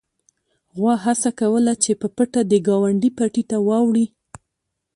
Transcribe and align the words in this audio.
غوا 0.77 0.93
هڅه 1.05 1.29
کوله 1.39 1.73
چې 1.83 1.91
په 2.01 2.07
پټه 2.15 2.41
د 2.47 2.53
ګاونډي 2.67 3.09
پټي 3.17 3.43
ته 3.51 3.57
واوړي. 3.67 4.05